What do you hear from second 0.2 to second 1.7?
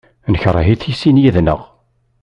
Nekṛeh-it i sin yid-nneɣ.